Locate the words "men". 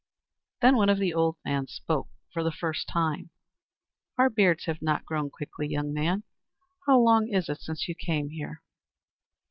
1.45-1.67